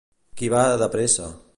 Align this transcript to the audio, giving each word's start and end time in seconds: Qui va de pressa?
Qui 0.39 0.49
va 0.53 0.63
de 0.85 0.89
pressa? 0.97 1.33